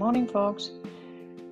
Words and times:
Morning 0.00 0.26
Fox. 0.26 0.72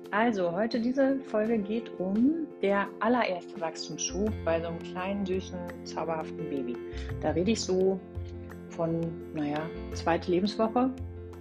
Also, 0.09 0.51
heute 0.51 0.81
diese 0.81 1.19
Folge 1.19 1.59
geht 1.59 1.91
um 1.99 2.47
der 2.63 2.87
allererste 2.99 3.61
Wachstumsschub 3.61 4.31
bei 4.43 4.59
so 4.59 4.69
einem 4.69 4.79
kleinen, 4.79 5.23
süßen, 5.23 5.55
zauberhaften 5.83 6.49
Baby. 6.49 6.75
Da 7.21 7.29
rede 7.29 7.51
ich 7.51 7.61
so 7.61 7.99
von, 8.69 9.01
naja, 9.35 9.59
zweite 9.93 10.31
Lebenswoche. 10.31 10.89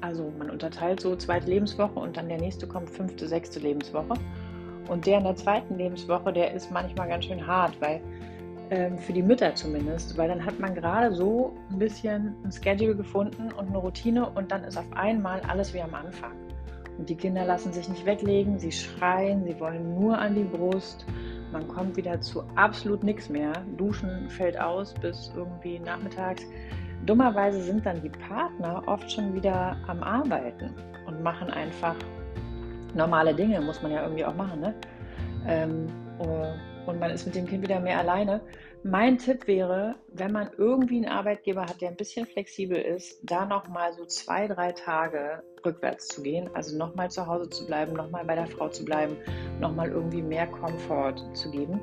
Also 0.02 0.30
man 0.38 0.50
unterteilt 0.50 1.00
so 1.00 1.16
zweite 1.16 1.48
Lebenswoche 1.48 1.98
und 1.98 2.14
dann 2.18 2.28
der 2.28 2.42
nächste 2.42 2.66
kommt 2.66 2.90
fünfte, 2.90 3.26
sechste 3.26 3.58
Lebenswoche. 3.58 4.12
Und 4.90 5.06
der 5.06 5.16
in 5.16 5.24
der 5.24 5.36
zweiten 5.36 5.78
Lebenswoche, 5.78 6.30
der 6.30 6.52
ist 6.52 6.70
manchmal 6.70 7.08
ganz 7.08 7.24
schön 7.24 7.46
hart, 7.46 7.80
weil 7.80 8.02
ähm, 8.68 8.98
für 8.98 9.14
die 9.14 9.22
Mütter 9.22 9.54
zumindest, 9.54 10.18
weil 10.18 10.28
dann 10.28 10.44
hat 10.44 10.60
man 10.60 10.74
gerade 10.74 11.14
so 11.14 11.56
ein 11.70 11.78
bisschen 11.78 12.34
ein 12.44 12.52
Schedule 12.52 12.94
gefunden 12.94 13.50
und 13.52 13.68
eine 13.68 13.78
Routine 13.78 14.28
und 14.28 14.52
dann 14.52 14.62
ist 14.64 14.76
auf 14.76 14.92
einmal 14.92 15.40
alles 15.48 15.72
wie 15.72 15.80
am 15.80 15.94
Anfang. 15.94 16.47
Und 16.98 17.08
die 17.08 17.16
Kinder 17.16 17.44
lassen 17.44 17.72
sich 17.72 17.88
nicht 17.88 18.04
weglegen, 18.04 18.58
sie 18.58 18.72
schreien, 18.72 19.44
sie 19.44 19.58
wollen 19.60 19.94
nur 19.98 20.18
an 20.18 20.34
die 20.34 20.42
Brust. 20.42 21.06
Man 21.52 21.66
kommt 21.68 21.96
wieder 21.96 22.20
zu 22.20 22.42
absolut 22.56 23.04
nichts 23.04 23.28
mehr. 23.28 23.52
Duschen 23.76 24.28
fällt 24.28 24.60
aus 24.60 24.92
bis 24.94 25.32
irgendwie 25.34 25.78
nachmittags. 25.78 26.44
Dummerweise 27.06 27.62
sind 27.62 27.86
dann 27.86 28.02
die 28.02 28.10
Partner 28.10 28.82
oft 28.86 29.10
schon 29.10 29.32
wieder 29.32 29.76
am 29.86 30.02
Arbeiten 30.02 30.74
und 31.06 31.22
machen 31.22 31.50
einfach 31.50 31.94
normale 32.94 33.32
Dinge, 33.32 33.60
muss 33.60 33.80
man 33.80 33.92
ja 33.92 34.02
irgendwie 34.02 34.24
auch 34.24 34.34
machen. 34.34 34.60
Ne? 34.60 34.74
Ähm, 35.46 35.86
oh, 36.18 36.46
und 36.88 36.98
man 36.98 37.10
ist 37.10 37.26
mit 37.26 37.34
dem 37.34 37.46
Kind 37.46 37.62
wieder 37.62 37.80
mehr 37.80 37.98
alleine. 37.98 38.40
Mein 38.82 39.18
Tipp 39.18 39.46
wäre, 39.46 39.96
wenn 40.12 40.32
man 40.32 40.50
irgendwie 40.56 40.96
einen 40.96 41.08
Arbeitgeber 41.08 41.62
hat, 41.62 41.80
der 41.80 41.90
ein 41.90 41.96
bisschen 41.96 42.26
flexibel 42.26 42.78
ist, 42.78 43.20
da 43.22 43.44
nochmal 43.44 43.92
so 43.92 44.04
zwei, 44.06 44.46
drei 44.46 44.72
Tage 44.72 45.42
rückwärts 45.64 46.08
zu 46.08 46.22
gehen, 46.22 46.48
also 46.54 46.78
nochmal 46.78 47.10
zu 47.10 47.26
Hause 47.26 47.50
zu 47.50 47.66
bleiben, 47.66 47.92
nochmal 47.92 48.24
bei 48.24 48.36
der 48.36 48.46
Frau 48.46 48.68
zu 48.68 48.84
bleiben, 48.84 49.16
nochmal 49.60 49.90
irgendwie 49.90 50.22
mehr 50.22 50.46
Komfort 50.46 51.16
zu 51.34 51.50
geben. 51.50 51.80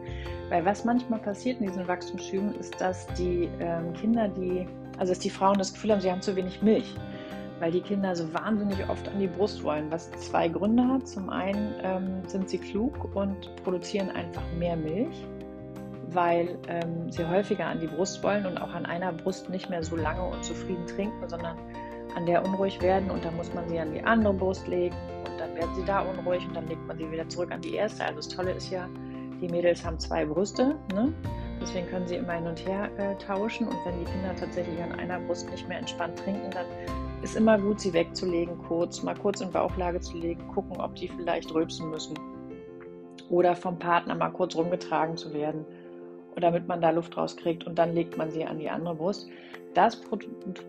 Weil 0.49 0.65
was 0.65 0.85
manchmal 0.85 1.19
passiert 1.19 1.59
in 1.59 1.67
diesen 1.67 1.87
Wachstumsschüben, 1.87 2.55
ist, 2.59 2.79
dass 2.79 3.05
die 3.13 3.49
ähm, 3.59 3.93
Kinder, 3.93 4.27
die, 4.29 4.65
also 4.97 5.11
dass 5.11 5.19
die 5.19 5.29
Frauen 5.29 5.57
das 5.57 5.73
Gefühl 5.73 5.91
haben, 5.91 6.01
sie 6.01 6.11
haben 6.11 6.21
zu 6.21 6.35
wenig 6.35 6.61
Milch 6.61 6.95
weil 7.59 7.71
die 7.71 7.81
Kinder 7.81 8.15
so 8.15 8.33
wahnsinnig 8.33 8.87
oft 8.89 9.07
an 9.07 9.19
die 9.19 9.27
Brust 9.27 9.63
wollen, 9.63 9.89
was 9.89 10.11
zwei 10.11 10.47
Gründe 10.47 10.87
hat. 10.87 11.07
Zum 11.07 11.29
einen 11.29 11.73
ähm, 11.81 12.21
sind 12.27 12.49
sie 12.49 12.57
klug 12.57 13.15
und 13.15 13.55
produzieren 13.63 14.09
einfach 14.09 14.43
mehr 14.57 14.75
Milch, 14.75 15.25
weil 16.09 16.57
ähm, 16.67 17.09
sie 17.11 17.27
häufiger 17.27 17.67
an 17.67 17.79
die 17.79 17.87
Brust 17.87 18.21
wollen 18.23 18.45
und 18.45 18.57
auch 18.57 18.73
an 18.73 18.85
einer 18.85 19.13
Brust 19.13 19.49
nicht 19.49 19.69
mehr 19.69 19.83
so 19.83 19.95
lange 19.95 20.23
und 20.23 20.43
zufrieden 20.43 20.85
trinken, 20.85 21.27
sondern 21.27 21.57
an 22.15 22.25
der 22.25 22.43
unruhig 22.45 22.81
werden 22.81 23.09
und 23.09 23.23
dann 23.25 23.35
muss 23.35 23.53
man 23.53 23.67
sie 23.67 23.79
an 23.79 23.93
die 23.93 24.01
andere 24.01 24.33
Brust 24.33 24.67
legen 24.67 24.95
und 25.25 25.39
dann 25.39 25.53
werden 25.55 25.73
sie 25.75 25.83
da 25.83 26.01
unruhig 26.01 26.45
und 26.47 26.55
dann 26.55 26.67
legt 26.67 26.85
man 26.87 26.97
sie 26.97 27.09
wieder 27.11 27.27
zurück 27.27 27.51
an 27.51 27.61
die 27.61 27.75
erste. 27.75 28.03
Also 28.03 28.17
das 28.17 28.27
Tolle 28.29 28.51
ist 28.51 28.69
ja, 28.69 28.87
die 29.41 29.49
Mädels 29.49 29.83
haben 29.85 29.99
zwei 29.99 30.25
Brüste, 30.25 30.75
ne? 30.93 31.13
deswegen 31.61 31.87
können 31.87 32.07
sie 32.07 32.15
immer 32.15 32.33
hin 32.33 32.47
und 32.47 32.65
her 32.65 32.89
äh, 32.97 33.15
tauschen 33.15 33.67
und 33.67 33.77
wenn 33.85 33.99
die 33.99 34.05
Kinder 34.05 34.33
tatsächlich 34.35 34.81
an 34.81 34.93
einer 34.93 35.19
Brust 35.19 35.49
nicht 35.49 35.67
mehr 35.67 35.79
entspannt 35.79 36.17
trinken, 36.19 36.49
dann 36.51 36.65
ist 37.25 37.35
immer 37.35 37.57
gut, 37.57 37.79
sie 37.79 37.91
wegzulegen, 37.91 38.55
kurz, 38.67 39.01
mal 39.01 39.15
kurz 39.15 39.41
in 39.41 39.51
Bauchlage 39.51 39.99
zu 39.99 40.15
legen, 40.15 40.47
gucken, 40.49 40.79
ob 40.79 40.93
die 40.93 41.07
vielleicht 41.07 41.51
rülpsen 41.51 41.89
müssen. 41.89 42.13
Oder 43.29 43.55
vom 43.55 43.79
Partner 43.79 44.13
mal 44.13 44.29
kurz 44.29 44.55
rumgetragen 44.55 45.17
zu 45.17 45.33
werden, 45.33 45.65
damit 46.35 46.67
man 46.67 46.81
da 46.81 46.91
Luft 46.91 47.17
rauskriegt 47.17 47.65
und 47.65 47.79
dann 47.79 47.95
legt 47.95 48.15
man 48.15 48.29
sie 48.29 48.45
an 48.45 48.59
die 48.59 48.69
andere 48.69 48.93
Brust. 48.93 49.27
Das 49.73 49.99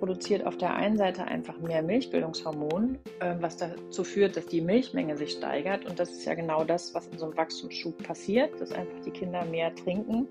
produziert 0.00 0.46
auf 0.46 0.56
der 0.56 0.74
einen 0.74 0.96
Seite 0.96 1.24
einfach 1.26 1.60
mehr 1.60 1.82
Milchbildungshormon, 1.82 2.98
ähm, 3.20 3.36
was 3.40 3.58
dazu 3.58 4.02
führt, 4.02 4.36
dass 4.36 4.46
die 4.46 4.62
Milchmenge 4.62 5.16
sich 5.16 5.32
steigert. 5.32 5.84
Und 5.84 6.00
das 6.00 6.10
ist 6.10 6.24
ja 6.24 6.34
genau 6.34 6.64
das, 6.64 6.94
was 6.94 7.06
in 7.08 7.18
so 7.18 7.26
einem 7.26 7.36
Wachstumsschub 7.36 8.02
passiert, 8.02 8.58
dass 8.60 8.72
einfach 8.72 8.98
die 9.04 9.12
Kinder 9.12 9.44
mehr 9.44 9.72
trinken, 9.74 10.26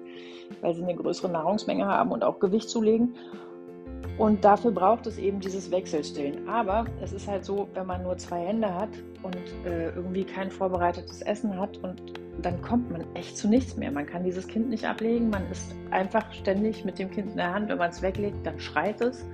weil 0.62 0.74
sie 0.74 0.82
eine 0.82 0.96
größere 0.96 1.30
Nahrungsmenge 1.30 1.86
haben 1.86 2.12
und 2.12 2.24
auch 2.24 2.40
Gewicht 2.40 2.68
zulegen. 2.68 3.16
Und 4.18 4.46
dafür 4.46 4.72
braucht 4.72 5.08
es 5.08 5.18
eben 5.18 5.40
dieses 5.40 5.72
Wechselstillen. 5.72 6.48
Aber 6.48 6.86
es 7.02 7.12
ist 7.12 7.28
halt 7.28 7.44
so, 7.44 7.68
wenn 7.74 7.86
man 7.86 8.04
nur 8.04 8.18
zwei 8.18 8.40
Hände 8.46 8.74
hat 8.74 8.90
und 9.24 9.36
äh, 9.66 9.90
irgendwie 9.90 10.24
kein 10.24 10.50
vorbereitetes 10.50 11.22
Essen 11.22 11.58
hat 11.60 11.78
und 11.80 12.02
dann 12.42 12.62
kommt 12.62 12.92
man 12.92 13.04
echt 13.14 13.38
zu 13.38 13.48
nichts 13.48 13.76
mehr. 13.76 13.92
Man 13.92 14.06
kann 14.06 14.24
dieses 14.24 14.48
Kind 14.48 14.70
nicht 14.70 14.86
ablegen, 14.86 15.30
man 15.30 15.50
ist 15.52 15.74
einfach 15.92 16.32
ständig 16.34 16.86
mit 16.86 17.00
dem 17.00 17.10
Kind 17.12 17.32
in 17.32 17.38
der 17.38 17.54
Hand. 17.54 17.70
Wenn 17.70 17.78
man 17.78 17.90
es 17.90 18.02
weglegt, 18.02 18.46
dann 18.46 18.60
schreit 18.60 19.02
es. 19.02 19.26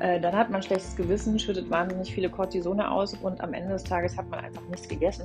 Äh, 0.00 0.20
dann 0.20 0.34
hat 0.34 0.50
man 0.50 0.62
schlechtes 0.62 0.96
Gewissen, 0.96 1.38
schüttet 1.38 1.70
wahnsinnig 1.70 2.12
viele 2.12 2.30
Cortisone 2.30 2.90
aus 2.90 3.14
und 3.14 3.40
am 3.40 3.52
Ende 3.54 3.72
des 3.72 3.84
Tages 3.84 4.16
hat 4.16 4.28
man 4.30 4.40
einfach 4.40 4.62
nichts 4.68 4.88
gegessen. 4.88 5.24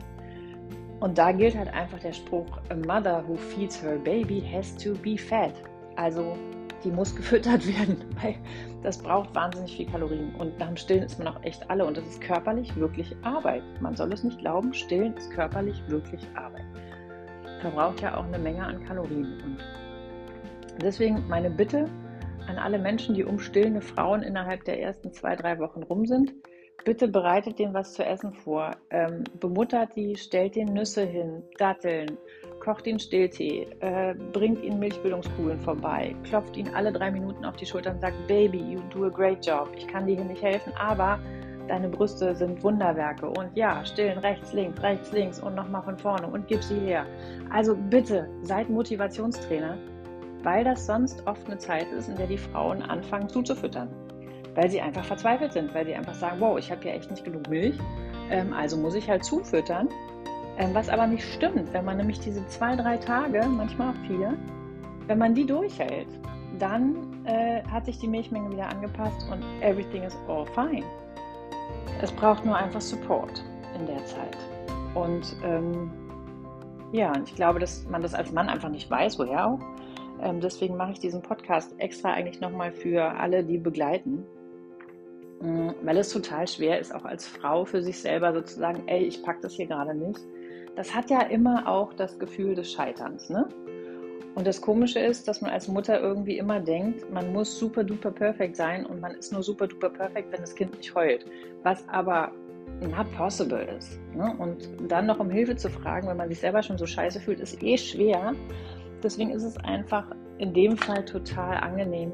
Und 1.00 1.18
da 1.18 1.32
gilt 1.32 1.58
halt 1.58 1.74
einfach 1.74 2.00
der 2.00 2.14
Spruch, 2.14 2.60
a 2.70 2.76
mother 2.76 3.24
who 3.28 3.36
feeds 3.36 3.82
her 3.82 3.98
baby 3.98 4.42
has 4.42 4.76
to 4.78 4.94
be 4.94 5.18
fed. 5.18 5.54
Also 5.98 6.38
die 6.86 6.92
muss 6.92 7.16
gefüttert 7.16 7.68
werden, 7.80 7.98
weil 8.22 8.36
das 8.84 8.98
braucht 8.98 9.34
wahnsinnig 9.36 9.76
viel 9.76 9.88
Kalorien. 9.88 10.34
Und 10.36 10.58
nach 10.60 10.68
dem 10.68 10.78
Stillen 10.78 11.04
ist 11.04 11.18
man 11.18 11.28
auch 11.28 11.44
echt 11.44 11.70
alle. 11.70 11.86
Und 11.86 11.98
das 11.98 12.06
ist 12.06 12.22
körperlich 12.22 12.76
wirklich 12.76 13.16
Arbeit. 13.24 13.64
Man 13.82 13.96
soll 13.96 14.14
es 14.14 14.24
nicht 14.24 14.40
glauben, 14.40 14.74
Stillen 14.74 15.18
ist 15.18 15.32
körperlich 15.32 15.82
wirklich 15.88 16.26
Arbeit. 16.36 16.66
Verbraucht 17.62 18.02
ja 18.02 18.16
auch 18.16 18.26
eine 18.26 18.40
Menge 18.40 18.64
an 18.64 18.86
Kalorien. 18.86 19.42
Und 19.44 19.58
deswegen 20.82 21.28
meine 21.28 21.50
Bitte 21.50 21.90
an 22.48 22.58
alle 22.58 22.78
Menschen, 22.78 23.16
die 23.16 23.24
um 23.24 23.40
stillende 23.40 23.82
Frauen 23.82 24.22
innerhalb 24.22 24.64
der 24.66 24.80
ersten 24.80 25.12
zwei, 25.12 25.36
drei 25.36 25.58
Wochen 25.60 25.82
rum 25.82 26.06
sind, 26.06 26.34
bitte 26.84 27.08
bereitet 27.08 27.58
denen 27.58 27.74
was 27.74 27.94
zu 27.94 28.06
essen 28.06 28.34
vor. 28.34 28.76
Ähm, 28.92 29.24
bemuttert 29.40 29.96
die, 29.96 30.16
stellt 30.16 30.56
denen 30.56 30.74
Nüsse 30.74 31.04
hin, 31.04 31.42
Datteln, 31.58 32.18
kocht 32.66 32.88
ihn 32.88 33.00
Stilltee, 33.00 33.68
äh, 33.82 34.16
bringt 34.34 34.64
ihn 34.64 34.80
Milchbildungskugeln 34.80 35.60
vorbei, 35.60 36.16
klopft 36.24 36.58
ihn 36.58 36.68
alle 36.74 36.92
drei 36.92 37.12
Minuten 37.12 37.46
auf 37.46 37.56
die 37.58 37.66
Schulter 37.66 37.92
und 37.92 38.02
sagt, 38.02 38.16
Baby, 38.28 38.58
you 38.58 38.80
do 38.90 39.06
a 39.06 39.10
great 39.10 39.46
job. 39.46 39.70
Ich 39.78 39.88
kann 39.88 40.08
dir 40.08 40.16
hier 40.16 40.26
nicht 40.26 40.42
helfen, 40.42 40.74
aber 40.76 41.20
deine 41.68 41.90
Brüste 41.90 42.36
sind 42.36 42.64
Wunderwerke. 42.64 43.30
Und 43.30 43.56
ja, 43.56 43.86
stillen 43.86 44.18
rechts, 44.18 44.52
links, 44.54 44.82
rechts, 44.82 45.12
links 45.12 45.40
und 45.40 45.54
nochmal 45.54 45.84
von 45.84 45.96
vorne 46.00 46.26
und 46.26 46.48
gib 46.48 46.64
sie 46.64 46.80
her. 46.80 47.06
Also 47.52 47.76
bitte, 47.76 48.28
seid 48.42 48.68
Motivationstrainer, 48.68 49.78
weil 50.42 50.64
das 50.64 50.88
sonst 50.88 51.22
oft 51.28 51.46
eine 51.46 51.60
Zeit 51.60 51.92
ist, 51.92 52.10
in 52.10 52.16
der 52.16 52.28
die 52.28 52.38
Frauen 52.38 52.82
anfangen 52.82 53.30
zuzufüttern. 53.30 53.90
Weil 54.56 54.72
sie 54.72 54.82
einfach 54.82 55.06
verzweifelt 55.06 55.54
sind, 55.54 55.76
weil 55.76 55.86
sie 55.86 55.94
einfach 55.94 56.16
sagen, 56.16 56.38
wow, 56.40 56.58
ich 56.58 56.72
habe 56.72 56.82
hier 56.82 56.94
echt 56.94 57.12
nicht 57.12 57.26
genug 57.26 57.48
Milch, 57.48 57.78
ähm, 58.32 58.54
also 58.54 58.76
muss 58.76 58.96
ich 58.96 59.08
halt 59.08 59.24
zufüttern 59.24 59.88
was 60.74 60.90
aber 60.90 61.08
nicht 61.08 61.24
stimmt, 61.34 61.74
wenn 61.74 61.86
man 61.86 61.98
nämlich 61.98 62.20
diese 62.20 62.46
zwei, 62.48 62.76
drei 62.76 62.98
Tage, 62.98 63.46
manchmal 63.46 63.90
auch 63.90 64.08
vier, 64.08 64.38
wenn 65.08 65.18
man 65.18 65.36
die 65.36 65.46
durchhält, 65.46 66.08
dann 66.60 67.26
äh, 67.26 67.62
hat 67.64 67.86
sich 67.86 68.00
die 68.00 68.08
Milchmenge 68.08 68.52
wieder 68.52 68.70
angepasst 68.70 69.28
und 69.32 69.44
everything 69.62 70.04
is 70.04 70.18
all 70.28 70.46
fine. 70.46 70.86
Es 72.02 72.12
braucht 72.12 72.46
nur 72.46 72.56
einfach 72.56 72.82
Support 72.82 73.44
in 73.78 73.86
der 73.86 74.04
Zeit. 74.06 74.38
Und 74.94 75.36
ähm, 75.44 75.92
ja, 76.92 77.12
ich 77.26 77.36
glaube, 77.36 77.60
dass 77.60 77.86
man 77.90 78.02
das 78.02 78.14
als 78.14 78.32
Mann 78.32 78.48
einfach 78.48 78.70
nicht 78.70 78.90
weiß, 78.90 79.20
woher 79.20 79.48
auch. 79.48 79.60
Ähm, 80.22 80.40
deswegen 80.40 80.78
mache 80.78 80.94
ich 80.94 81.00
diesen 81.00 81.22
Podcast 81.22 81.76
extra 81.80 82.14
eigentlich 82.14 82.40
nochmal 82.40 82.72
für 82.72 83.04
alle, 83.04 83.44
die 83.44 83.58
begleiten. 83.58 84.24
Mm, 85.42 85.72
weil 85.84 85.98
es 85.98 86.10
total 86.10 86.48
schwer 86.48 86.80
ist, 86.80 86.96
auch 86.96 87.04
als 87.04 87.28
Frau 87.28 87.66
für 87.66 87.82
sich 87.82 88.00
selber 88.00 88.34
sozusagen, 88.34 88.88
ey, 88.88 89.04
ich 89.04 89.22
packe 89.24 89.42
das 89.42 89.54
hier 89.54 89.68
gerade 89.68 89.94
nicht 89.94 90.22
das 90.76 90.94
hat 90.94 91.10
ja 91.10 91.22
immer 91.22 91.68
auch 91.68 91.94
das 91.94 92.20
Gefühl 92.20 92.56
des 92.56 92.72
Scheiterns. 92.72 93.30
Ne? 93.30 93.48
Und 94.36 94.46
das 94.46 94.62
Komische 94.62 95.00
ist, 95.00 95.28
dass 95.28 95.42
man 95.42 95.52
als 95.52 95.68
Mutter 95.68 96.00
irgendwie 96.00 96.38
immer 96.38 96.60
denkt, 96.60 97.10
man 97.12 97.32
muss 97.32 97.58
super 97.58 97.84
duper 97.84 98.12
perfekt 98.12 98.58
sein 98.58 98.86
und 98.86 99.00
man 99.00 99.16
ist 99.16 99.32
nur 99.32 99.42
super 99.42 99.68
duper 99.68 99.90
perfekt, 99.90 100.32
wenn 100.32 100.42
das 100.42 100.54
Kind 100.54 100.76
nicht 100.78 100.94
heult. 100.94 101.26
Was 101.64 101.88
aber 101.88 102.32
not 102.82 103.10
possible 103.16 103.66
ist. 103.78 104.00
Ne? 104.14 104.36
Und 104.38 104.70
dann 104.90 105.06
noch 105.06 105.20
um 105.20 105.30
Hilfe 105.30 105.56
zu 105.56 105.70
fragen, 105.70 106.08
wenn 106.08 106.18
man 106.18 106.28
sich 106.28 106.40
selber 106.40 106.62
schon 106.62 106.78
so 106.78 106.86
scheiße 106.86 107.20
fühlt, 107.22 107.40
ist 107.40 107.64
eh 107.64 107.78
schwer. 107.78 108.34
Deswegen 109.02 109.32
ist 109.32 109.44
es 109.44 109.56
einfach 109.58 110.12
in 110.40 110.54
dem 110.54 110.76
Fall 110.76 111.06
total 111.06 111.58
angenehm, 111.58 112.12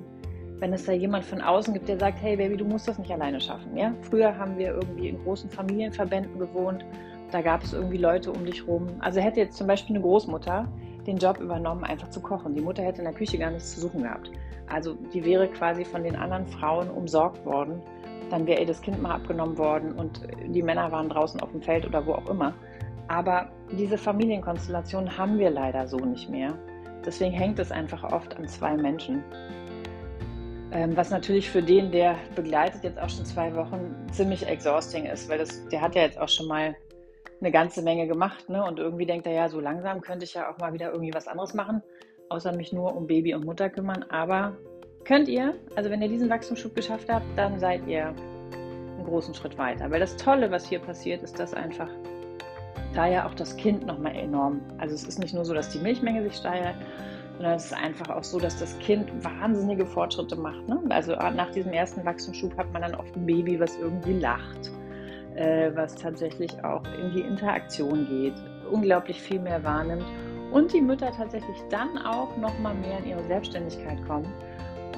wenn 0.59 0.73
es 0.73 0.85
da 0.85 0.91
jemand 0.91 1.25
von 1.25 1.41
außen 1.41 1.73
gibt, 1.73 1.89
der 1.89 1.97
sagt, 1.97 2.21
hey 2.21 2.35
Baby, 2.35 2.55
du 2.55 2.65
musst 2.65 2.87
das 2.87 2.99
nicht 2.99 3.09
alleine 3.09 3.41
schaffen. 3.41 3.75
Ja? 3.75 3.95
Früher 4.01 4.37
haben 4.37 4.59
wir 4.59 4.75
irgendwie 4.75 5.09
in 5.09 5.23
großen 5.23 5.49
Familienverbänden 5.49 6.37
gewohnt 6.37 6.85
da 7.31 7.41
gab 7.41 7.63
es 7.63 7.73
irgendwie 7.73 7.97
Leute 7.97 8.31
um 8.31 8.45
dich 8.45 8.67
rum. 8.67 8.87
Also 8.99 9.19
hätte 9.19 9.39
jetzt 9.39 9.57
zum 9.57 9.67
Beispiel 9.67 9.95
eine 9.95 10.03
Großmutter 10.03 10.67
den 11.07 11.17
Job 11.17 11.39
übernommen, 11.39 11.83
einfach 11.83 12.09
zu 12.09 12.21
kochen. 12.21 12.53
Die 12.53 12.61
Mutter 12.61 12.83
hätte 12.83 12.99
in 12.99 13.05
der 13.05 13.13
Küche 13.13 13.37
gar 13.37 13.51
nichts 13.51 13.73
zu 13.73 13.81
suchen 13.81 14.03
gehabt. 14.03 14.31
Also 14.67 14.93
die 15.13 15.23
wäre 15.25 15.47
quasi 15.47 15.83
von 15.83 16.03
den 16.03 16.15
anderen 16.15 16.45
Frauen 16.47 16.89
umsorgt 16.89 17.43
worden. 17.45 17.81
Dann 18.29 18.45
wäre 18.45 18.61
ihr 18.61 18.67
das 18.67 18.81
Kind 18.81 19.01
mal 19.01 19.15
abgenommen 19.15 19.57
worden 19.57 19.93
und 19.93 20.21
die 20.47 20.61
Männer 20.61 20.91
waren 20.91 21.09
draußen 21.09 21.41
auf 21.41 21.51
dem 21.51 21.61
Feld 21.61 21.85
oder 21.85 22.05
wo 22.05 22.13
auch 22.13 22.29
immer. 22.29 22.53
Aber 23.07 23.49
diese 23.77 23.97
Familienkonstellation 23.97 25.17
haben 25.17 25.37
wir 25.37 25.49
leider 25.49 25.87
so 25.87 25.97
nicht 25.97 26.29
mehr. 26.29 26.57
Deswegen 27.05 27.33
hängt 27.33 27.59
es 27.59 27.71
einfach 27.71 28.03
oft 28.03 28.37
an 28.37 28.47
zwei 28.47 28.77
Menschen. 28.77 29.23
Ähm, 30.71 30.95
was 30.95 31.09
natürlich 31.09 31.49
für 31.49 31.61
den, 31.61 31.91
der 31.91 32.15
begleitet 32.35 32.83
jetzt 32.83 32.97
auch 32.97 33.09
schon 33.09 33.25
zwei 33.25 33.53
Wochen, 33.55 33.93
ziemlich 34.11 34.47
exhausting 34.47 35.05
ist, 35.05 35.27
weil 35.27 35.39
das, 35.39 35.67
der 35.67 35.81
hat 35.81 35.95
ja 35.95 36.03
jetzt 36.03 36.17
auch 36.17 36.29
schon 36.29 36.47
mal 36.47 36.75
eine 37.41 37.51
ganze 37.51 37.81
Menge 37.81 38.07
gemacht, 38.07 38.49
ne? 38.49 38.63
Und 38.63 38.79
irgendwie 38.79 39.05
denkt 39.05 39.27
er 39.27 39.33
ja, 39.33 39.49
so 39.49 39.59
langsam 39.59 40.01
könnte 40.01 40.25
ich 40.25 40.33
ja 40.33 40.49
auch 40.49 40.57
mal 40.59 40.73
wieder 40.73 40.91
irgendwie 40.91 41.13
was 41.13 41.27
anderes 41.27 41.53
machen, 41.53 41.81
außer 42.29 42.53
mich 42.53 42.71
nur 42.71 42.95
um 42.95 43.07
Baby 43.07 43.33
und 43.33 43.45
Mutter 43.45 43.69
kümmern. 43.69 44.05
Aber 44.09 44.55
könnt 45.03 45.27
ihr, 45.27 45.55
also 45.75 45.89
wenn 45.89 46.01
ihr 46.01 46.09
diesen 46.09 46.29
Wachstumsschub 46.29 46.75
geschafft 46.75 47.09
habt, 47.11 47.25
dann 47.35 47.59
seid 47.59 47.85
ihr 47.88 48.07
einen 48.07 49.05
großen 49.05 49.33
Schritt 49.33 49.57
weiter. 49.57 49.89
Weil 49.89 49.99
das 49.99 50.15
Tolle, 50.17 50.51
was 50.51 50.67
hier 50.67 50.79
passiert, 50.79 51.23
ist, 51.23 51.39
dass 51.39 51.53
einfach 51.53 51.89
da 52.93 53.07
ja 53.07 53.25
auch 53.25 53.33
das 53.33 53.55
Kind 53.57 53.85
nochmal 53.85 54.15
enorm, 54.15 54.61
also 54.77 54.93
es 54.93 55.05
ist 55.05 55.17
nicht 55.17 55.33
nur 55.33 55.45
so, 55.45 55.53
dass 55.53 55.69
die 55.69 55.79
Milchmenge 55.79 56.23
sich 56.23 56.35
steigert, 56.35 56.75
sondern 57.38 57.55
es 57.55 57.65
ist 57.65 57.73
einfach 57.73 58.09
auch 58.09 58.23
so, 58.23 58.38
dass 58.38 58.59
das 58.59 58.77
Kind 58.79 59.09
wahnsinnige 59.23 59.85
Fortschritte 59.85 60.35
macht. 60.35 60.67
Ne? 60.67 60.79
Also 60.89 61.15
nach 61.15 61.49
diesem 61.51 61.71
ersten 61.71 62.05
Wachstumsschub 62.05 62.55
hat 62.57 62.71
man 62.73 62.81
dann 62.81 62.93
oft 62.93 63.15
ein 63.15 63.25
Baby, 63.25 63.59
was 63.59 63.77
irgendwie 63.77 64.19
lacht, 64.19 64.71
äh, 65.35 65.71
was 65.75 65.95
tatsächlich 65.95 66.51
auch 66.63 66.83
in 66.99 67.13
die 67.13 67.21
Interaktion 67.21 68.07
geht, 68.07 68.33
unglaublich 68.71 69.21
viel 69.21 69.39
mehr 69.39 69.63
wahrnimmt 69.63 70.05
und 70.51 70.73
die 70.73 70.81
Mütter 70.81 71.11
tatsächlich 71.11 71.57
dann 71.69 71.97
auch 71.97 72.35
nochmal 72.37 72.75
mehr 72.75 72.99
in 72.99 73.07
ihre 73.11 73.23
Selbstständigkeit 73.23 74.05
kommen 74.05 74.31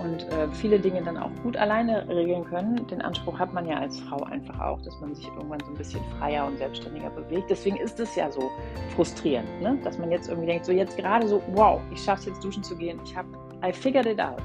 und 0.04 0.28
äh, 0.32 0.48
viele 0.52 0.80
Dinge 0.80 1.02
dann 1.02 1.18
auch 1.18 1.30
gut 1.44 1.56
alleine 1.56 2.08
regeln 2.10 2.44
können. 2.46 2.88
Den 2.88 3.02
Anspruch 3.02 3.38
hat 3.38 3.54
man 3.54 3.68
ja 3.68 3.78
als 3.78 4.00
Frau 4.02 4.24
einfach 4.24 4.60
auch, 4.60 4.82
dass 4.82 5.00
man 5.00 5.16
sich 5.16 5.28
irgendwann 5.28 5.60
so 5.62 5.68
ein 5.68 5.78
bisschen 5.78 6.02
freier 6.18 6.46
und 6.48 6.58
selbstständiger 6.58 7.10
bewegt. 7.12 7.50
Deswegen 7.50 7.78
ist 7.78 8.00
es 8.00 8.16
ja 8.16 8.32
so 8.32 8.52
frustrierend, 8.96 9.62
ne? 9.62 9.78
dass 9.84 9.98
man 9.98 10.12
jetzt 10.12 10.30
irgendwie 10.30 10.48
denkt, 10.48 10.66
so 10.66 10.72
jetzt 10.72 10.98
gerade 10.98 11.28
so, 11.28 11.42
wow, 11.54 11.80
ich 11.92 12.02
schaffe 12.02 12.22
es 12.22 12.26
jetzt 12.28 12.44
duschen 12.44 12.64
zu 12.64 12.76
gehen, 12.76 13.00
ich 13.06 13.16
habe, 13.16 13.28
I 13.64 13.72
figured 13.72 14.06
it 14.06 14.20
out. 14.20 14.42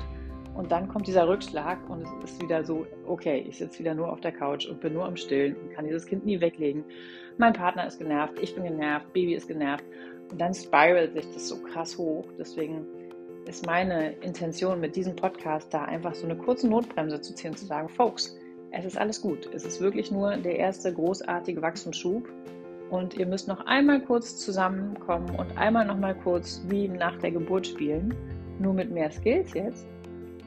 Und 0.59 0.73
dann 0.73 0.89
kommt 0.89 1.07
dieser 1.07 1.29
Rückschlag 1.29 1.79
und 1.89 2.03
es 2.03 2.33
ist 2.33 2.43
wieder 2.43 2.65
so, 2.65 2.85
okay, 3.07 3.47
ich 3.49 3.59
sitze 3.59 3.79
wieder 3.79 3.95
nur 3.95 4.11
auf 4.11 4.21
der 4.21 4.33
Couch 4.33 4.67
und 4.67 4.81
bin 4.81 4.93
nur 4.93 5.05
am 5.05 5.17
Stillen 5.17 5.55
und 5.55 5.73
kann 5.73 5.85
dieses 5.85 6.05
Kind 6.05 6.27
nie 6.27 6.41
weglegen. 6.41 6.85
Mein 7.37 7.53
Partner 7.53 7.87
ist 7.87 8.01
genervt, 8.01 8.41
ich 8.43 8.57
bin 8.57 8.65
genervt, 8.65 9.13
Baby 9.13 9.35
ist 9.35 9.47
genervt. 9.47 9.85
Und 10.33 10.41
dann 10.41 10.53
spiralt 10.53 11.13
sich 11.13 11.31
das 11.33 11.47
so 11.47 11.63
krass 11.63 11.97
hoch. 11.97 12.27
Deswegen 12.37 12.85
ist 13.47 13.67
meine 13.67 14.15
Intention 14.15 14.81
mit 14.81 14.97
diesem 14.97 15.15
Podcast 15.15 15.73
da 15.73 15.85
einfach 15.85 16.13
so 16.17 16.25
eine 16.27 16.37
kurze 16.37 16.69
Notbremse 16.69 17.21
zu 17.21 17.37
ziehen 17.37 17.55
zu 17.55 17.65
sagen, 17.65 17.89
Folks, 17.89 18.37
es 18.73 18.85
ist 18.85 18.99
alles 18.99 19.23
gut. 19.23 19.49
Es 19.55 19.65
ist 19.65 19.81
wirklich 19.81 20.11
nur 20.11 20.37
der 20.39 20.57
erste 20.57 20.93
großartige 20.93 21.63
Wachstumsschub. 21.63 22.29
Und 22.91 23.15
ihr 23.15 23.27
müsst 23.27 23.47
noch 23.47 23.65
einmal 23.67 24.01
kurz 24.01 24.37
zusammenkommen 24.39 25.37
und 25.37 25.57
einmal 25.57 25.87
noch 25.87 25.99
mal 25.99 26.17
kurz 26.17 26.65
wie 26.67 26.89
nach 26.89 27.17
der 27.19 27.31
Geburt 27.31 27.69
spielen, 27.69 28.13
nur 28.59 28.75
mit 28.75 28.91
mehr 28.91 29.13
Skills 29.13 29.55
jetzt, 29.55 29.87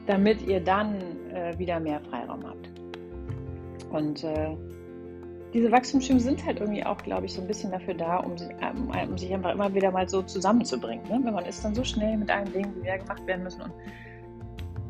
damit 0.06 0.42
ihr 0.42 0.60
dann 0.60 0.96
äh, 1.32 1.56
wieder 1.58 1.80
mehr 1.80 2.00
Freiraum 2.00 2.44
habt. 2.44 2.70
Und 3.90 4.24
äh, 4.24 4.56
diese 5.52 5.70
Wachstumsschübe 5.70 6.18
sind 6.18 6.44
halt 6.46 6.60
irgendwie 6.60 6.84
auch, 6.84 6.96
glaube 6.98 7.26
ich, 7.26 7.34
so 7.34 7.42
ein 7.42 7.46
bisschen 7.46 7.70
dafür 7.70 7.94
da, 7.94 8.16
um, 8.18 8.32
um, 8.32 8.90
um 9.10 9.18
sich 9.18 9.32
einfach 9.32 9.52
immer 9.52 9.72
wieder 9.74 9.90
mal 9.90 10.08
so 10.08 10.22
zusammenzubringen. 10.22 11.04
Ne? 11.08 11.20
Wenn 11.22 11.34
man 11.34 11.44
ist 11.44 11.64
dann 11.64 11.74
so 11.74 11.84
schnell 11.84 12.16
mit 12.16 12.30
allen 12.30 12.50
Dingen, 12.52 12.72
die 12.74 12.82
wieder 12.82 12.98
gemacht 12.98 13.26
werden 13.26 13.42
müssen. 13.42 13.62
Und 13.62 13.72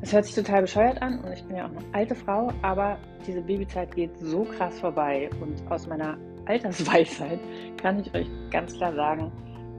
es 0.03 0.12
hört 0.12 0.25
sich 0.25 0.35
total 0.35 0.62
bescheuert 0.62 1.00
an 1.00 1.20
und 1.20 1.32
ich 1.32 1.44
bin 1.44 1.56
ja 1.56 1.67
auch 1.67 1.70
eine 1.70 1.85
alte 1.93 2.14
Frau, 2.17 2.53
aber 2.62 2.99
diese 3.25 3.41
Babyzeit 3.41 3.94
geht 3.94 4.11
so 4.19 4.43
krass 4.43 4.81
vorbei 4.81 5.31
und 5.41 5.55
aus 5.70 5.87
meiner 5.87 6.19
Altersweisheit 6.47 7.38
kann 7.76 8.00
ich 8.00 8.12
euch 8.12 8.26
ganz 8.50 8.75
klar 8.75 8.93
sagen, 8.94 9.31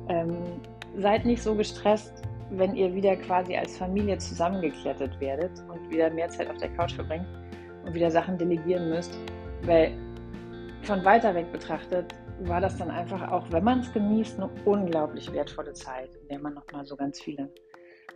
ähm, 0.08 0.38
seid 0.98 1.26
nicht 1.26 1.44
so 1.44 1.56
gestresst, 1.56 2.24
wenn 2.52 2.76
ihr 2.76 2.94
wieder 2.94 3.16
quasi 3.16 3.56
als 3.56 3.78
Familie 3.78 4.18
zusammengeklettet 4.18 5.20
werdet 5.20 5.52
und 5.72 5.90
wieder 5.90 6.10
mehr 6.10 6.30
Zeit 6.30 6.50
auf 6.50 6.58
der 6.58 6.70
Couch 6.70 6.94
verbringt 6.94 7.28
und 7.86 7.94
wieder 7.94 8.12
Sachen 8.12 8.38
delegieren 8.38 8.90
müsst, 8.90 9.18
weil 9.64 9.92
von 10.84 11.04
weiter 11.06 11.34
weg 11.34 11.52
betrachtet, 11.52 12.14
war 12.42 12.60
das 12.60 12.78
dann 12.78 12.90
einfach 12.92 13.32
auch, 13.32 13.46
wenn 13.52 13.64
man 13.64 13.80
es 13.80 13.94
genießt, 13.94 14.40
eine 14.40 14.50
unglaublich 14.66 15.32
wertvolle 15.32 15.74
Zeit, 15.74 16.16
in 16.16 16.28
der 16.28 16.40
man 16.40 16.54
nochmal 16.56 16.86
so 16.86 16.96
ganz 16.96 17.22
viele 17.22 17.50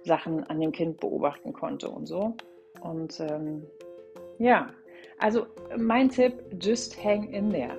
Sachen 0.03 0.43
an 0.45 0.59
dem 0.59 0.71
Kind 0.71 0.99
beobachten 0.99 1.53
konnte 1.53 1.89
und 1.89 2.07
so. 2.07 2.35
Und 2.81 3.19
ähm, 3.19 3.63
ja, 4.39 4.69
also 5.19 5.47
mein 5.77 6.09
Tipp, 6.09 6.33
just 6.59 7.01
hang 7.03 7.31
in 7.31 7.51
there. 7.51 7.75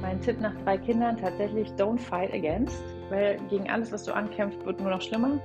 Mein 0.00 0.20
Tipp 0.20 0.40
nach 0.40 0.54
drei 0.64 0.78
Kindern 0.78 1.16
tatsächlich, 1.16 1.68
don't 1.70 1.98
fight 1.98 2.32
against, 2.32 2.82
weil 3.10 3.38
gegen 3.50 3.68
alles, 3.70 3.92
was 3.92 4.04
du 4.04 4.12
ankämpfst, 4.12 4.64
wird 4.64 4.80
nur 4.80 4.90
noch 4.90 5.02
schlimmer. 5.02 5.38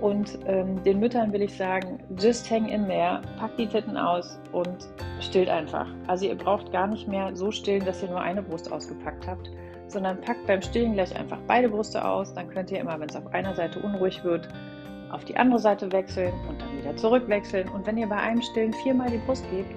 Und 0.00 0.38
ähm, 0.46 0.82
den 0.82 0.98
Müttern 0.98 1.32
will 1.32 1.42
ich 1.42 1.54
sagen, 1.54 1.98
just 2.18 2.50
hang 2.50 2.66
in 2.66 2.86
there, 2.86 3.20
packt 3.38 3.58
die 3.58 3.66
Titten 3.66 3.98
aus 3.98 4.40
und 4.52 4.88
stillt 5.20 5.50
einfach. 5.50 5.86
Also 6.06 6.26
ihr 6.26 6.36
braucht 6.36 6.72
gar 6.72 6.86
nicht 6.86 7.06
mehr 7.06 7.36
so 7.36 7.50
stillen, 7.50 7.84
dass 7.84 8.02
ihr 8.02 8.08
nur 8.08 8.20
eine 8.20 8.42
Brust 8.42 8.72
ausgepackt 8.72 9.26
habt, 9.26 9.50
sondern 9.88 10.18
packt 10.22 10.46
beim 10.46 10.62
Stillen 10.62 10.94
gleich 10.94 11.14
einfach 11.14 11.38
beide 11.46 11.68
Brüste 11.68 12.02
aus. 12.02 12.32
Dann 12.32 12.48
könnt 12.48 12.70
ihr 12.70 12.80
immer, 12.80 12.98
wenn 12.98 13.10
es 13.10 13.16
auf 13.16 13.26
einer 13.34 13.54
Seite 13.54 13.78
unruhig 13.80 14.24
wird, 14.24 14.48
auf 15.10 15.24
die 15.26 15.36
andere 15.36 15.58
Seite 15.58 15.92
wechseln 15.92 16.32
und 16.48 16.62
dann 16.62 16.78
wieder 16.78 16.96
zurückwechseln. 16.96 17.68
Und 17.68 17.86
wenn 17.86 17.98
ihr 17.98 18.08
bei 18.08 18.16
einem 18.16 18.40
Stillen 18.40 18.72
viermal 18.72 19.10
die 19.10 19.18
Brust 19.18 19.44
gebt, 19.50 19.70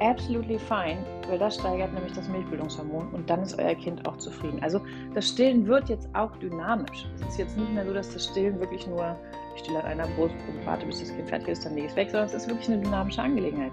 absolutely 0.00 0.58
fine, 0.58 1.04
weil 1.28 1.38
das 1.38 1.56
steigert 1.56 1.92
nämlich 1.92 2.12
das 2.12 2.28
Milchbildungshormon 2.28 3.08
und 3.12 3.28
dann 3.28 3.42
ist 3.42 3.58
euer 3.58 3.74
Kind 3.74 4.06
auch 4.06 4.16
zufrieden. 4.16 4.58
Also 4.62 4.80
das 5.14 5.28
Stillen 5.28 5.66
wird 5.66 5.88
jetzt 5.88 6.08
auch 6.14 6.34
dynamisch. 6.36 7.06
Es 7.14 7.28
ist 7.28 7.38
jetzt 7.38 7.56
nicht 7.56 7.72
mehr 7.72 7.86
so, 7.86 7.92
dass 7.92 8.12
das 8.12 8.26
Stillen 8.26 8.58
wirklich 8.60 8.86
nur 8.86 9.16
ich 9.54 9.62
stille 9.62 9.82
an 9.82 9.90
einer 9.90 10.06
Brust 10.14 10.34
und 10.48 10.64
warte, 10.66 10.86
bis 10.86 11.00
das 11.00 11.14
Kind 11.14 11.28
fertig 11.28 11.48
ist, 11.48 11.64
dann 11.64 11.74
lege 11.74 11.86
ich 11.86 11.92
es 11.92 11.96
weg, 11.96 12.10
sondern 12.10 12.26
es 12.26 12.34
ist 12.34 12.48
wirklich 12.48 12.68
eine 12.68 12.82
dynamische 12.82 13.22
Angelegenheit. 13.22 13.72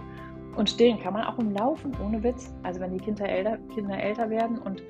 Und 0.55 0.69
stillen 0.69 0.99
kann 0.99 1.13
man 1.13 1.23
auch 1.23 1.37
im 1.37 1.51
Laufen, 1.51 1.95
ohne 2.03 2.23
Witz. 2.23 2.53
Also 2.63 2.79
wenn 2.79 2.91
die 2.91 3.03
Kinder 3.03 3.29
älter, 3.29 3.57
Kinder 3.75 3.97
älter 3.97 4.29
werden 4.29 4.57
und 4.57 4.81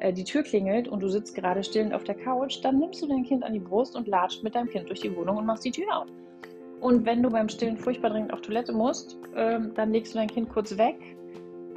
äh, 0.00 0.12
die 0.12 0.24
Tür 0.24 0.42
klingelt 0.42 0.88
und 0.88 1.00
du 1.00 1.08
sitzt 1.08 1.34
gerade 1.36 1.62
stillend 1.62 1.94
auf 1.94 2.02
der 2.02 2.16
Couch, 2.16 2.58
dann 2.62 2.78
nimmst 2.78 3.02
du 3.02 3.06
dein 3.06 3.22
Kind 3.22 3.44
an 3.44 3.52
die 3.52 3.60
Brust 3.60 3.94
und 3.94 4.08
latscht 4.08 4.42
mit 4.42 4.54
deinem 4.56 4.68
Kind 4.68 4.88
durch 4.88 5.00
die 5.00 5.14
Wohnung 5.14 5.36
und 5.36 5.46
machst 5.46 5.64
die 5.64 5.70
Tür 5.70 5.96
auf. 5.96 6.08
Und 6.82 7.06
wenn 7.06 7.22
du 7.22 7.30
beim 7.30 7.48
Stillen 7.48 7.76
furchtbar 7.76 8.10
dringend 8.10 8.32
auf 8.32 8.40
Toilette 8.40 8.72
musst, 8.72 9.16
ähm, 9.36 9.70
dann 9.76 9.92
legst 9.92 10.14
du 10.14 10.18
dein 10.18 10.26
Kind 10.26 10.48
kurz 10.48 10.76
weg. 10.76 10.96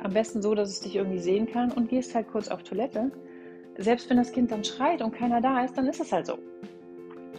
Am 0.02 0.12
besten 0.12 0.42
so, 0.42 0.56
dass 0.56 0.70
es 0.70 0.80
dich 0.80 0.96
irgendwie 0.96 1.20
sehen 1.20 1.46
kann 1.46 1.72
und 1.72 1.90
gehst 1.90 2.16
halt 2.16 2.28
kurz 2.28 2.48
auf 2.48 2.64
Toilette. 2.64 3.12
Selbst 3.78 4.10
wenn 4.10 4.18
das 4.18 4.32
Kind 4.32 4.52
dann 4.52 4.64
schreit 4.64 5.04
und 5.04 5.14
keiner 5.14 5.42
da 5.42 5.64
ist, 5.64 5.78
dann 5.78 5.86
ist 5.86 6.02
es 6.02 6.12
halt 6.12 6.26
so. 6.26 6.40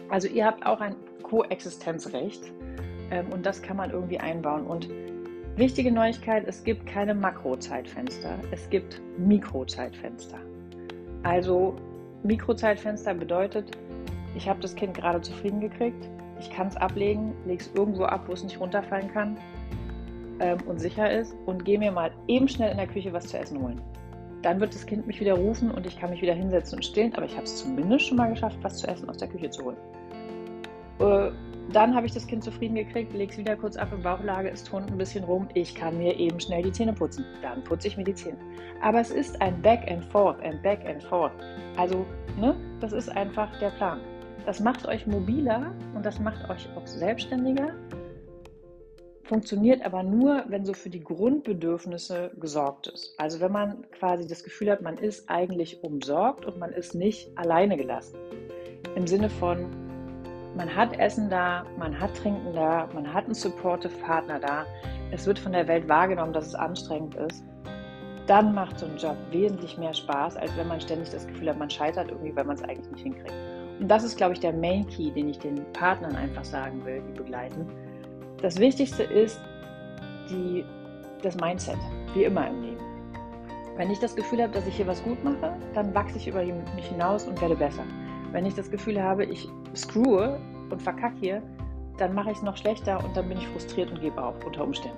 Also 0.07 0.29
ihr 0.29 0.45
habt 0.45 0.65
auch 0.65 0.79
ein 0.79 0.95
Koexistenzrecht 1.23 2.53
ähm, 3.11 3.33
und 3.33 3.45
das 3.45 3.61
kann 3.61 3.75
man 3.75 3.91
irgendwie 3.91 4.17
einbauen. 4.17 4.65
Und 4.65 4.87
wichtige 5.57 5.91
Neuigkeit, 5.91 6.45
es 6.47 6.63
gibt 6.63 6.85
keine 6.85 7.13
Makrozeitfenster, 7.13 8.39
es 8.51 8.69
gibt 8.69 9.01
Mikrozeitfenster. 9.17 10.39
Also 11.23 11.75
Mikrozeitfenster 12.23 13.13
bedeutet, 13.13 13.77
ich 14.37 14.47
habe 14.47 14.61
das 14.61 14.73
Kind 14.73 14.93
gerade 14.93 15.19
zufrieden 15.19 15.59
gekriegt, 15.59 16.09
ich 16.39 16.49
kann 16.49 16.67
es 16.67 16.77
ablegen, 16.77 17.33
lege 17.45 17.61
es 17.61 17.71
irgendwo 17.73 18.03
ab, 18.03 18.23
wo 18.27 18.33
es 18.33 18.43
nicht 18.43 18.59
runterfallen 18.59 19.11
kann 19.11 19.37
ähm, 20.39 20.57
und 20.67 20.79
sicher 20.79 21.11
ist 21.11 21.35
und 21.45 21.65
gehe 21.65 21.79
mir 21.79 21.91
mal 21.91 22.11
eben 22.27 22.47
schnell 22.47 22.71
in 22.71 22.77
der 22.77 22.87
Küche 22.87 23.13
was 23.13 23.27
zu 23.27 23.37
essen 23.37 23.61
holen. 23.61 23.81
Dann 24.43 24.59
wird 24.59 24.73
das 24.73 24.85
Kind 24.85 25.07
mich 25.07 25.19
wieder 25.19 25.33
rufen 25.33 25.71
und 25.71 25.85
ich 25.85 25.99
kann 25.99 26.11
mich 26.11 26.21
wieder 26.21 26.33
hinsetzen 26.33 26.77
und 26.77 26.83
stillen, 26.83 27.13
aber 27.15 27.25
ich 27.25 27.33
habe 27.33 27.43
es 27.43 27.57
zumindest 27.57 28.07
schon 28.07 28.17
mal 28.17 28.29
geschafft, 28.29 28.57
was 28.61 28.77
zu 28.77 28.87
essen 28.87 29.09
aus 29.09 29.17
der 29.17 29.27
Küche 29.27 29.49
zu 29.49 29.63
holen. 29.65 29.77
Äh, 30.99 31.31
dann 31.73 31.93
habe 31.95 32.05
ich 32.05 32.13
das 32.13 32.25
Kind 32.25 32.43
zufrieden 32.43 32.75
gekriegt, 32.75 33.13
lege 33.13 33.31
es 33.31 33.37
wieder 33.37 33.55
kurz 33.57 33.75
ab 33.75 33.89
in 33.91 34.01
Bauchlage, 34.01 34.49
es 34.49 34.63
turnt 34.63 34.89
ein 34.89 34.97
bisschen 34.97 35.25
rum. 35.25 35.49
Ich 35.53 35.75
kann 35.75 35.97
mir 35.97 36.17
eben 36.17 36.39
schnell 36.39 36.63
die 36.63 36.71
Zähne 36.71 36.93
putzen. 36.93 37.25
Dann 37.41 37.61
putze 37.63 37.89
ich 37.89 37.97
mir 37.97 38.05
die 38.05 38.13
Zähne. 38.13 38.37
Aber 38.81 39.01
es 39.01 39.11
ist 39.11 39.41
ein 39.41 39.61
Back 39.61 39.89
and 39.91 40.05
Forth 40.05 40.41
and 40.43 40.61
Back 40.63 40.85
and 40.87 41.03
Forth. 41.03 41.33
Also, 41.75 42.05
ne, 42.39 42.55
das 42.79 42.93
ist 42.93 43.09
einfach 43.09 43.49
der 43.59 43.71
Plan. 43.71 43.99
Das 44.45 44.59
macht 44.59 44.87
euch 44.87 45.05
mobiler 45.07 45.73
und 45.93 46.05
das 46.05 46.19
macht 46.19 46.49
euch 46.49 46.67
auch 46.75 46.87
selbstständiger. 46.87 47.73
Funktioniert 49.23 49.85
aber 49.85 50.03
nur, 50.03 50.45
wenn 50.47 50.63
so 50.63 50.73
für 50.73 50.89
die 50.89 51.03
Grundbedürfnisse 51.03 52.31
gesorgt 52.39 52.87
ist. 52.87 53.13
Also 53.17 53.41
wenn 53.41 53.51
man 53.51 53.85
quasi 53.91 54.25
das 54.25 54.41
Gefühl 54.41 54.71
hat, 54.71 54.81
man 54.81 54.97
ist 54.97 55.29
eigentlich 55.29 55.83
umsorgt 55.83 56.45
und 56.45 56.57
man 56.59 56.71
ist 56.71 56.95
nicht 56.95 57.37
alleine 57.37 57.75
gelassen. 57.75 58.17
Im 58.95 59.05
Sinne 59.05 59.29
von, 59.29 59.67
man 60.55 60.73
hat 60.73 60.97
Essen 60.97 61.29
da, 61.29 61.65
man 61.77 61.99
hat 61.99 62.15
Trinken 62.15 62.53
da, 62.53 62.87
man 62.93 63.13
hat 63.13 63.25
einen 63.25 63.33
supportive 63.33 63.95
Partner 63.97 64.39
da. 64.39 64.65
Es 65.11 65.27
wird 65.27 65.39
von 65.39 65.51
der 65.51 65.67
Welt 65.67 65.89
wahrgenommen, 65.89 66.31
dass 66.31 66.47
es 66.47 66.55
anstrengend 66.55 67.15
ist. 67.15 67.43
Dann 68.27 68.53
macht 68.53 68.79
so 68.79 68.85
ein 68.85 68.97
Job 68.97 69.17
wesentlich 69.31 69.77
mehr 69.77 69.93
Spaß, 69.93 70.37
als 70.37 70.55
wenn 70.55 70.67
man 70.69 70.79
ständig 70.79 71.09
das 71.09 71.27
Gefühl 71.27 71.49
hat, 71.49 71.57
man 71.57 71.69
scheitert 71.69 72.09
irgendwie, 72.09 72.35
weil 72.35 72.45
man 72.45 72.55
es 72.55 72.63
eigentlich 72.63 72.91
nicht 72.91 73.03
hinkriegt. 73.03 73.33
Das 73.79 74.03
ist, 74.03 74.17
glaube 74.17 74.33
ich, 74.33 74.39
der 74.39 74.53
Main 74.53 74.87
Key, 74.87 75.11
den 75.11 75.29
ich 75.29 75.39
den 75.39 75.63
Partnern 75.73 76.15
einfach 76.15 76.43
sagen 76.43 76.83
will, 76.83 77.01
die 77.07 77.17
begleiten. 77.17 77.67
Das 78.41 78.57
Wichtigste 78.57 79.03
ist 79.03 79.39
die, 80.29 80.65
das 81.21 81.35
Mindset, 81.37 81.77
wie 82.13 82.23
immer 82.23 82.47
im 82.47 82.61
Leben. 82.61 82.77
Wenn 83.75 83.91
ich 83.91 83.99
das 83.99 84.15
Gefühl 84.15 84.41
habe, 84.41 84.51
dass 84.51 84.65
ich 84.65 84.75
hier 84.75 84.87
was 84.87 85.03
gut 85.03 85.23
mache, 85.23 85.55
dann 85.75 85.93
wachse 85.93 86.17
ich 86.17 86.27
über 86.27 86.43
mich 86.43 86.87
hinaus 86.87 87.27
und 87.27 87.39
werde 87.39 87.55
besser. 87.55 87.83
Wenn 88.31 88.45
ich 88.45 88.55
das 88.55 88.71
Gefühl 88.71 89.01
habe, 89.01 89.25
ich 89.25 89.47
screwe 89.75 90.39
und 90.71 90.81
verkacke 90.81 91.15
hier, 91.19 91.43
dann 91.97 92.13
mache 92.15 92.31
ich 92.31 92.37
es 92.37 92.43
noch 92.43 92.57
schlechter 92.57 93.03
und 93.03 93.15
dann 93.15 93.29
bin 93.29 93.37
ich 93.37 93.47
frustriert 93.47 93.91
und 93.91 94.01
gebe 94.01 94.21
auf 94.21 94.43
unter 94.43 94.63
Umständen. 94.63 94.97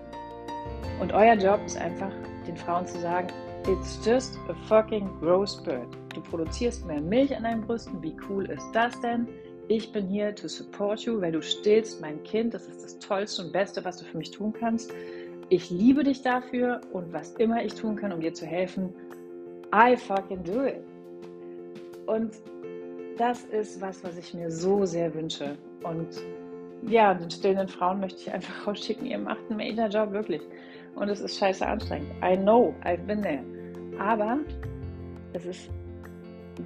Und 1.01 1.11
euer 1.13 1.35
Job 1.35 1.59
ist 1.65 1.77
einfach, 1.77 2.11
den 2.47 2.55
Frauen 2.55 2.85
zu 2.85 2.99
sagen, 2.99 3.27
it's 3.67 4.03
just 4.05 4.37
a 4.49 4.55
fucking 4.67 5.09
gross 5.19 5.55
bird. 5.55 5.87
Du 6.13 6.21
produzierst 6.21 6.85
mehr 6.85 7.01
Milch 7.01 7.35
an 7.35 7.43
deinen 7.43 7.61
Brüsten, 7.61 8.01
wie 8.01 8.15
cool 8.27 8.45
ist 8.49 8.67
das 8.73 8.99
denn? 9.01 9.27
Ich 9.67 9.91
bin 9.91 10.07
hier 10.07 10.33
to 10.33 10.47
support 10.47 11.01
you, 11.01 11.21
weil 11.21 11.31
du 11.31 11.41
stillst 11.41 12.01
mein 12.01 12.21
Kind. 12.23 12.53
Das 12.53 12.67
ist 12.67 12.83
das 12.83 12.97
Tollste 12.99 13.43
und 13.43 13.53
Beste, 13.53 13.85
was 13.85 13.97
du 13.97 14.05
für 14.05 14.17
mich 14.17 14.31
tun 14.31 14.51
kannst. 14.51 14.91
Ich 15.49 15.69
liebe 15.69 16.03
dich 16.03 16.21
dafür 16.21 16.81
und 16.91 17.13
was 17.13 17.33
immer 17.33 17.63
ich 17.63 17.75
tun 17.75 17.95
kann, 17.95 18.11
um 18.11 18.21
dir 18.21 18.33
zu 18.33 18.45
helfen, 18.45 18.93
I 19.73 19.95
fucking 19.95 20.43
do 20.43 20.65
it. 20.65 20.83
Und 22.07 22.31
das 23.17 23.43
ist 23.45 23.79
was, 23.81 24.03
was 24.03 24.17
ich 24.17 24.33
mir 24.33 24.49
so 24.49 24.85
sehr 24.85 25.13
wünsche. 25.13 25.57
Und 25.83 26.07
ja, 26.87 27.13
den 27.13 27.29
stillenden 27.29 27.67
Frauen 27.67 27.99
möchte 27.99 28.21
ich 28.21 28.31
einfach 28.31 28.67
rausschicken, 28.67 29.05
ihr 29.05 29.19
macht 29.19 29.41
einen 29.49 29.57
Major-Job, 29.57 30.11
wirklich. 30.11 30.41
Und 30.99 31.07
es 31.07 31.21
ist 31.21 31.37
scheiße 31.37 31.65
anstrengend. 31.65 32.11
I 32.21 32.35
know, 32.35 32.75
I've 32.83 33.05
been 33.05 33.21
there. 33.21 33.43
Aber 33.99 34.37
es 35.33 35.45
ist 35.45 35.69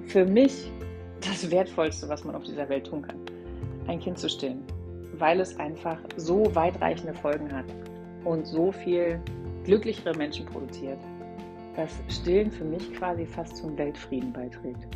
für 0.06 0.24
mich 0.24 0.70
das 1.20 1.50
Wertvollste, 1.50 2.08
was 2.08 2.24
man 2.24 2.34
auf 2.34 2.42
dieser 2.42 2.68
Welt 2.68 2.86
tun 2.86 3.02
kann, 3.02 3.16
ein 3.86 4.00
Kind 4.00 4.18
zu 4.18 4.28
stillen, 4.28 4.62
weil 5.18 5.40
es 5.40 5.58
einfach 5.58 5.98
so 6.16 6.52
weitreichende 6.54 7.14
Folgen 7.14 7.50
hat 7.52 7.66
und 8.24 8.44
so 8.46 8.72
viel 8.72 9.20
glücklichere 9.64 10.14
Menschen 10.16 10.46
produziert, 10.46 10.98
dass 11.76 11.90
Stillen 12.08 12.50
für 12.50 12.64
mich 12.64 12.92
quasi 12.94 13.24
fast 13.26 13.56
zum 13.56 13.78
Weltfrieden 13.78 14.32
beiträgt. 14.32 14.86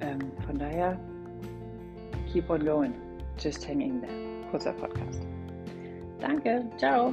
Ähm, 0.00 0.18
von 0.46 0.58
daher, 0.58 0.98
keep 2.32 2.50
on 2.50 2.64
going, 2.64 2.92
just 3.38 3.66
hanging 3.68 4.00
there. 4.00 4.50
Kurzer 4.50 4.72
Podcast. 4.72 5.22
Danke, 6.20 6.64
ciao. 6.76 7.12